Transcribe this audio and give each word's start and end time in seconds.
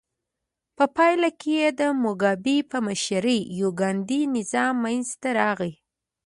په 0.77 0.85
پایله 0.95 1.29
کې 1.41 1.57
د 1.79 1.81
موګابي 2.03 2.57
په 2.71 2.77
مشرۍ 2.87 3.39
یو 3.59 3.69
ګوندي 3.79 4.21
نظام 4.35 4.73
منځته 4.83 5.29
راغی. 5.39 5.73